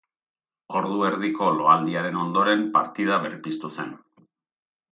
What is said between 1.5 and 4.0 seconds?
loaldiaren ondoren partida berpiztu zen.